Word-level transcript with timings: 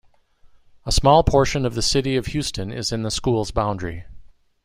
A 0.83 0.91
small 0.91 1.23
portion 1.23 1.63
of 1.63 1.75
the 1.75 1.83
City 1.83 2.15
of 2.15 2.25
Houston 2.25 2.71
is 2.71 2.91
in 2.91 3.03
the 3.03 3.11
school's 3.11 3.51
boundary. 3.51 4.05